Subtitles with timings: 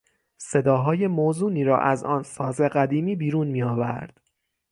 [0.37, 4.21] صداهای موزونی را از آن ساز قدیمی بیرون می آورد.